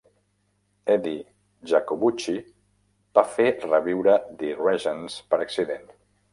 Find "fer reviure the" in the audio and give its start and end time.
3.37-4.53